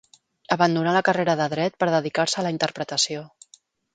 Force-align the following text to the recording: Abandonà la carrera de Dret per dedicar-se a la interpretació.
Abandonà 0.53 0.93
la 0.95 1.03
carrera 1.09 1.35
de 1.41 1.47
Dret 1.51 1.77
per 1.83 1.91
dedicar-se 1.97 2.41
a 2.43 2.47
la 2.47 2.53
interpretació. 2.57 3.23